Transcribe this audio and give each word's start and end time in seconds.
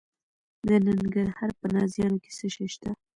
د 0.67 0.69
ننګرهار 0.85 1.51
په 1.59 1.65
نازیانو 1.75 2.17
کې 2.23 2.31
څه 2.37 2.47
شی 2.53 2.67
شته؟ 2.73 2.89